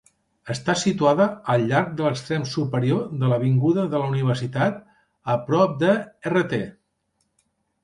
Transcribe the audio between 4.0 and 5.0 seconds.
la Universitat